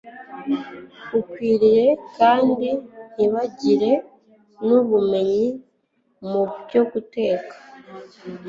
ikwiriye 1.19 1.87
kandi 2.17 2.67
ntibagire 3.13 3.91
n’ubumenyi 4.67 5.47
mu 6.29 6.41
byoguteka 6.65 7.55